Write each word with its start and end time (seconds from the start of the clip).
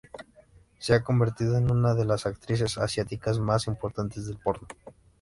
Se 0.79 0.95
ha 0.95 1.03
convertido 1.03 1.59
en 1.59 1.69
una 1.69 1.93
de 1.93 2.05
las 2.05 2.25
actrices 2.25 2.79
asiáticas 2.79 3.37
más 3.37 3.67
importantes 3.67 4.25
del 4.25 4.37
porno. 4.39 4.67